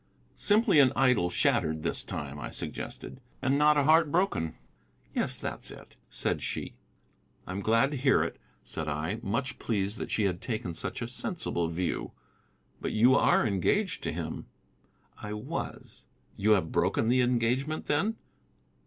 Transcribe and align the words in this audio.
"Simply 0.33 0.79
an 0.79 0.91
idol 0.95 1.29
shattered 1.29 1.83
this 1.83 2.03
time," 2.03 2.39
I 2.39 2.49
suggested, 2.49 3.21
"and 3.39 3.55
not 3.55 3.77
a 3.77 3.83
heart 3.83 4.11
broken." 4.11 4.55
"Yes, 5.13 5.37
that's 5.37 5.69
it," 5.69 5.95
said 6.09 6.41
she. 6.41 6.73
"I 7.45 7.51
am 7.51 7.59
glad 7.61 7.91
to 7.91 7.97
hear 7.97 8.23
it," 8.23 8.39
said 8.63 8.87
I, 8.87 9.19
much 9.21 9.59
pleased 9.59 9.99
that 9.99 10.09
she 10.09 10.23
had 10.23 10.41
taken 10.41 10.73
such 10.73 11.03
a 11.03 11.07
sensible 11.07 11.67
view. 11.67 12.13
"But 12.81 12.93
you 12.93 13.13
are 13.13 13.45
engaged 13.45 14.01
to 14.05 14.11
him." 14.11 14.47
"I 15.21 15.33
was." 15.33 16.07
"You 16.35 16.53
have 16.53 16.71
broken 16.71 17.07
the 17.07 17.21
engagement, 17.21 17.85
then?" 17.85 18.15